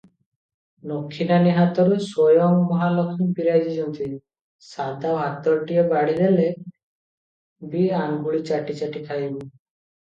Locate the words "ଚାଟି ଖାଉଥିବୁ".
8.83-9.49